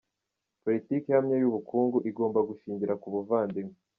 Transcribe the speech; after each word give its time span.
Politiki 0.63 1.05
ihamye 1.09 1.35
y’ubukungu, 1.37 1.97
igomba 2.09 2.39
gushingira 2.49 2.93
ku 3.01 3.07
buvandimwe. 3.13 3.75